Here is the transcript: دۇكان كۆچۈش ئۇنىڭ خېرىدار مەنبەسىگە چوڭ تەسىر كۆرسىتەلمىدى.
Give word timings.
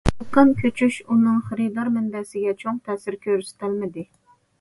دۇكان 0.21 0.51
كۆچۈش 0.59 0.95
ئۇنىڭ 1.15 1.35
خېرىدار 1.49 1.91
مەنبەسىگە 1.97 2.55
چوڭ 2.63 2.79
تەسىر 2.89 3.19
كۆرسىتەلمىدى. 3.27 4.07